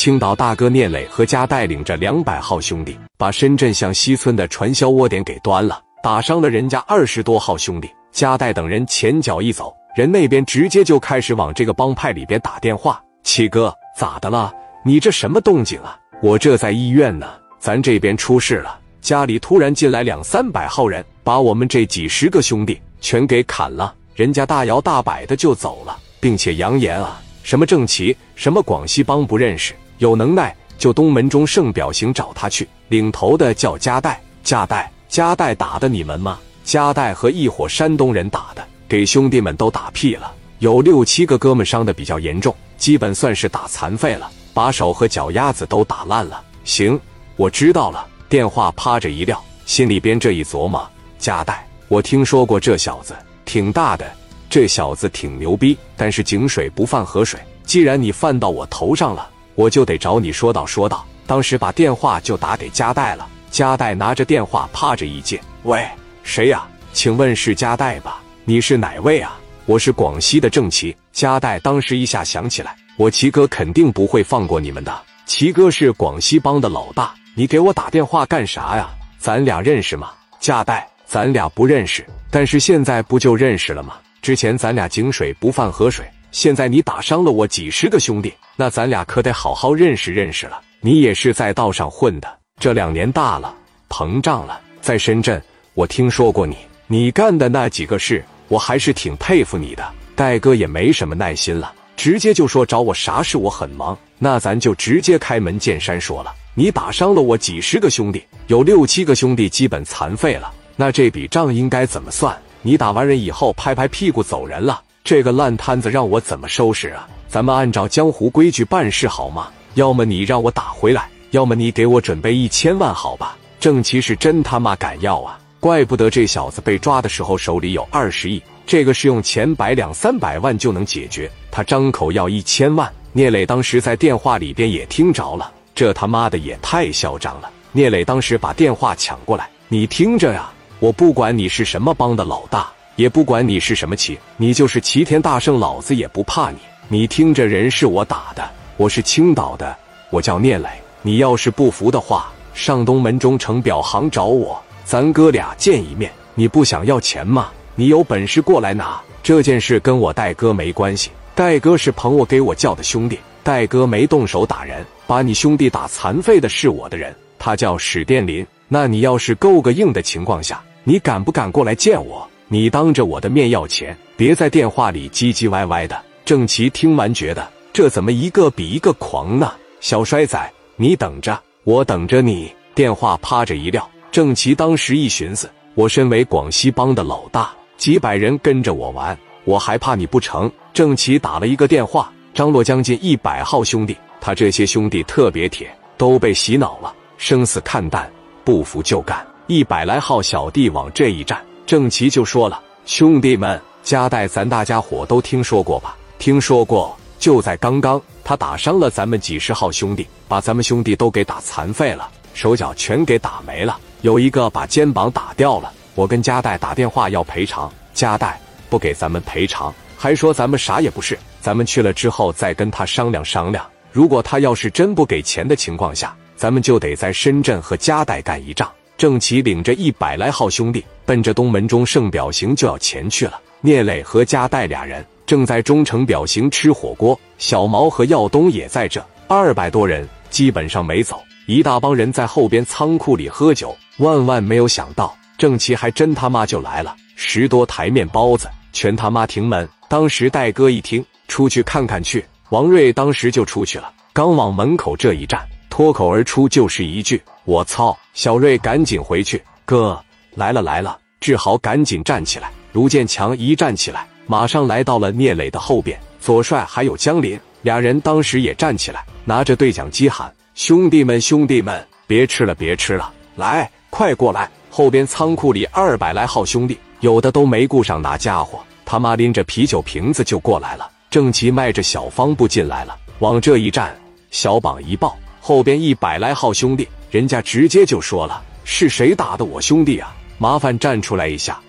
[0.00, 7.90] 青岛大哥聂磊和家带领着两百号兄弟，把深圳向西村的传销窝点给端了，打伤了人家二十多号兄弟。
[8.10, 12.98] 家带等人前脚一走，人那边直接就开始往这个帮派里边打电话。
[13.24, 14.50] 七哥，咋的了？
[14.86, 16.00] 你这什么动静啊？
[16.22, 17.28] 我这在医院呢，
[17.58, 23.94] 咱这边出事了，家里突然进来两三百号人，把我们这几十个兄弟全给砍了。
[24.14, 32.66] 人家大摇大摆的就走了，并且扬言啊，什么正奇，什么广西帮不认识，有能耐就东门中盛表行找他去。
[32.88, 36.38] 领头的叫加代，加代，加代打的你们吗？
[36.64, 44.30] 加代和一伙山东人打的，给兄弟们都打屁了，有六七个哥们伤的比较严重，基本算是打残废了。
[44.54, 46.42] 把手和脚丫子都打烂了。
[46.64, 46.98] 行，
[47.36, 48.06] 我知道了。
[48.28, 50.88] 电话趴着一撂，心里边这一琢磨：
[51.18, 54.10] 加代，我听说过这小子挺大的，
[54.48, 55.76] 这小子挺牛逼。
[55.94, 59.28] 但是井水不犯河水，既然你犯到我头上了，
[59.60, 61.04] 我就得找你说道说道。
[61.26, 63.28] 当时把电话就打给加代了。
[63.50, 65.86] 加代拿着电话趴着一接：“喂，
[66.22, 66.66] 谁呀？
[66.94, 68.22] 请问是加代吧？
[68.46, 69.38] 你是哪位啊？
[69.66, 72.74] 我是广西的正旗。”加代当时一下想起来。
[72.96, 75.02] 我齐哥肯定不会放过你们的。
[75.26, 78.88] 齐哥是广西帮的老大，你给我打电话干啥呀？
[79.18, 80.10] 咱俩认识吗？
[80.40, 83.96] 加代，咱俩不认识，但是现在不就认识了吗？
[84.22, 90.60] 之前咱俩井水不犯河水，现在你打伤了我几十个兄弟，那咱俩可得好好认识认识了。
[90.80, 93.54] 你也是在道上混的，这两年大了，
[93.88, 95.42] 膨胀了，在深圳
[95.74, 99.84] 我听说过你，你干的那几个事，我还是挺佩服你的。
[100.14, 101.72] 戴哥也没什么耐心了。
[101.96, 103.96] 直接就说找我啥事，我很忙。
[104.18, 110.50] 那咱就直接开门见山说了，你打伤了我几十个兄弟，有六七个兄弟基本残废了。
[110.76, 112.34] 那这笔账应该怎么算？
[112.62, 114.80] 你打完人以后拍拍屁股走人了，
[115.10, 117.08] 这个烂摊子让我怎么收拾啊？
[117.26, 119.48] 咱们按照江湖规矩办事好吗？
[119.74, 123.36] 要么你让我打回来，要么你给我准备一千万，好吧？
[123.58, 125.36] 郑奇是真他妈敢要啊！
[125.58, 128.40] 怪不得这小子被抓的时候手里有二十亿。
[128.64, 132.88] 这个是用钱百两三百万就能解决，他张口要一千万。
[133.12, 137.50] 聂磊当时在电话里边也听着了，这他妈的也太嚣张了。
[137.72, 142.70] 聂磊当时把电话抢过来，你听着呀，我不管你是什么帮的老大，
[143.00, 146.58] 也不管你是什么旗，你就是齐天大圣，老子也不怕你。
[146.86, 148.46] 你听着，人是我打的，
[148.76, 149.74] 我是青岛的，
[150.10, 150.68] 我叫聂磊。
[151.00, 156.12] 你要是不服的话，上东门中城表行找我，咱哥俩见一面。
[156.34, 157.48] 你不想要钱吗？
[157.74, 168.46] 你有本事过来拿这件事跟我戴哥没关系，戴哥是朋我给我叫的兄弟，戴哥没动手打人，把你兄弟打残废的是我的人，他叫史殿林。
[168.68, 172.28] 那你要是够个硬的情况下，你敢不敢过来见我？
[172.52, 175.96] 你当着我的面要钱，别在电话里唧唧歪歪的。
[176.24, 179.52] 郑奇听完觉得这怎么一个比一个狂呢？
[179.78, 182.52] 小衰仔，你等着，我等着你。
[182.74, 187.52] 电话趴着一撂，郑奇当时一寻思，我身为广西帮的老大。
[187.76, 190.50] 几百人跟着我玩，我还怕你不成？
[190.74, 198.10] 郑奇打了一个电话，张罗将近一百号兄弟，他这些兄弟特别铁，都被洗脑了，生死看淡，
[198.42, 199.24] 不服就干。
[199.46, 205.96] 一百来号小弟往这一站，郑奇就说了：“兄弟们，加代咱大家伙都听说过吧？
[206.18, 206.98] 听说过。
[207.20, 221.16] 就在刚刚，他打伤了咱们几十号兄弟，把咱们兄弟都给打残废了，手脚全给打没了，有一个把肩膀打掉了。”我跟加代打电话要赔偿，加代不给咱们赔偿，还说咱们啥也不是。
[221.40, 223.64] 咱们去了之后再跟他商量商量。
[223.92, 228.68] 如果他要是真不给钱的情况下，咱们就得在深圳和加代干一仗。
[228.98, 233.40] 郑奇领着一百来号兄弟，奔着东门中盛表行就要前去了。
[233.62, 239.04] 聂磊和加代俩人正在中城表行吃火锅，小毛和耀东也在这。
[239.26, 243.76] 二百多人基本上没走，一大帮人在后边仓库里喝酒。
[243.98, 245.12] 万万没有想到。
[245.36, 249.68] 郑奇还真他妈就来了，十多台面包子，全他妈停门。
[249.88, 252.24] 当时戴哥一听，出去看看去。
[252.50, 260.00] 王瑞当时就出去了，刚往门口这一站，脱口而出就是一句：“我操！”小瑞赶紧回去，哥
[260.36, 260.96] 来了来了。
[261.20, 266.00] 志豪赶紧站起来，卢建强一站起来，马上来到了聂磊的后边。
[266.18, 280.90] 左帅还有江林俩人当时也站起来，拿着对讲机喊：“兄弟们，兄弟们，别吃了，别吃了，来，快过来！”后边仓库里二百来号兄弟，有的都没顾上拿家伙，他妈拎着啤酒瓶子就过来了。
[281.10, 283.94] 郑奇迈着小方步进来了，往这一站，
[284.30, 290.14] 小膀一抱，后边一百来号兄弟，人家直接就说了：“是谁打的我兄弟啊？
[290.40, 291.60] 麻烦站出来一下。”